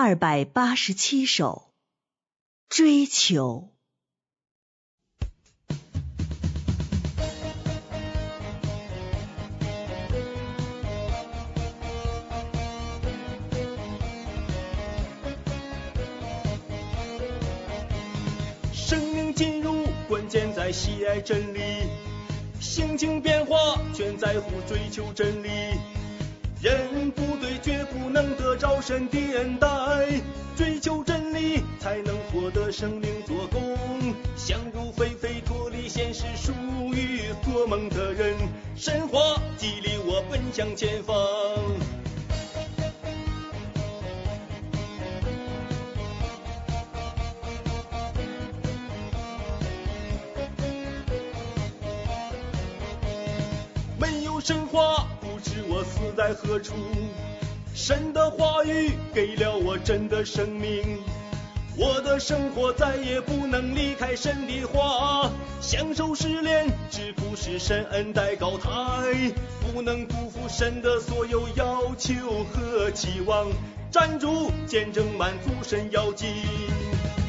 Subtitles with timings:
[0.00, 1.72] 二百八十七首，
[2.68, 3.72] 追求。
[18.72, 21.58] 生命进入关键在喜爱真理，
[22.60, 25.48] 心境变化全在乎追求真理。
[26.60, 29.68] 人不对，绝不能得着神的恩待。
[30.56, 33.76] 追求真理，才能获得生命做工。
[34.36, 36.52] 想入非非，脱离现实，属
[36.92, 38.34] 于做梦的人。
[38.74, 41.16] 神话激励我奔向前方。
[54.00, 55.06] 没有神话，
[56.18, 56.74] 在何处。
[57.72, 60.98] 神的话语给了我真的生命，
[61.76, 65.30] 我的生活再也不能离开神的话。
[65.60, 68.68] 享受失恋，只不是神恩待高台，
[69.60, 72.14] 不能辜负神的所有要求
[72.52, 73.46] 和期望。
[73.88, 76.28] 站住，见证满足神要紧。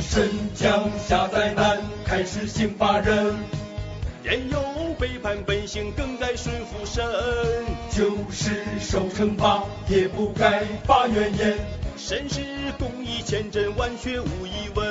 [0.00, 3.34] 神降下灾难，开始刑罚人。
[4.28, 4.62] 人有
[4.98, 7.02] 背叛本性，更该顺服神。
[7.90, 11.56] 就是受惩罚，也不该发怨言。
[11.96, 12.42] 神是
[12.78, 14.86] 公义千真万确，无疑问。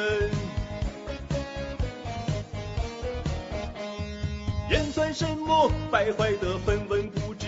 [4.71, 5.71] 人算什么？
[5.91, 7.45] 败坏的分文不值。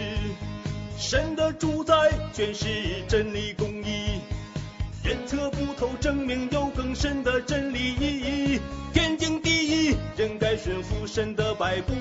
[0.95, 1.95] 神的主宰
[2.31, 2.67] 全是
[3.07, 4.21] 真理公义，
[5.03, 8.61] 人测不透，证明有更深的真理意义。
[10.19, 11.93] 人该顺服神的摆布。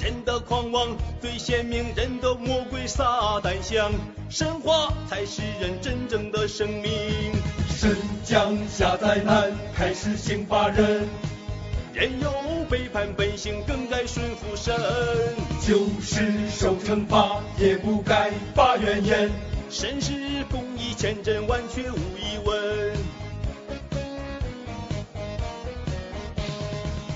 [0.00, 3.92] 人的狂妄最鲜明，人的魔鬼撒旦像，
[4.30, 7.34] 神话才是人真正的生命。
[7.68, 11.06] 神降下灾难，开始刑罚人。
[11.92, 12.32] 人有
[12.70, 14.74] 背叛本性，更该顺服神。
[15.60, 19.30] 就是受惩罚，也不该发怨言。
[19.68, 20.14] 神是
[20.50, 23.05] 公义千真万确，无疑问。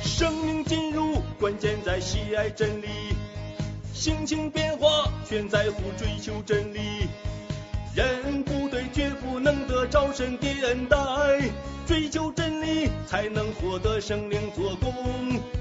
[0.03, 2.87] 生命进入关键在喜爱真理，
[3.93, 7.09] 心情变化全在乎追求真理。
[7.95, 10.97] 人不对，绝不能得着神的恩待。
[11.87, 14.93] 追求真理，才能获得生灵做工。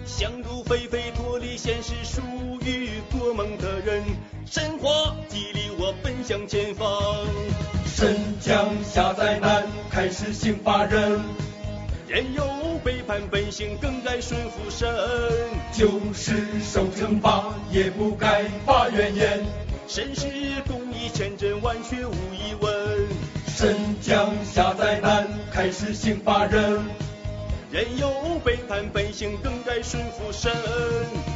[0.06, 2.22] 想入非非，脱离现实，属
[2.64, 4.04] 于做梦的人。
[4.46, 6.88] 神话激励我奔向前方。
[7.88, 11.20] 神降下灾难，开始刑罚人。
[12.10, 12.44] 人有
[12.84, 14.90] 背叛本性，更该顺服神。
[15.72, 19.46] 就是受惩罚，也不该发怨言。
[19.88, 20.26] 神是
[20.68, 23.08] 公义千真万确，无疑问。
[23.46, 26.84] 神降下灾难，开始刑罚人。
[27.70, 28.10] 人有
[28.44, 30.52] 背叛本性，更该顺服神。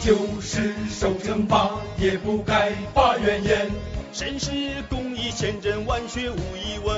[0.02, 3.70] 就是受惩罚，也不该发怨言。
[4.12, 4.50] 神是
[4.90, 6.96] 公义千真万确，无疑问。